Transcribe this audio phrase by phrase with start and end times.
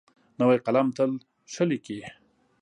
[0.39, 1.11] نوی قلم تل
[1.51, 1.99] ښه لیکي.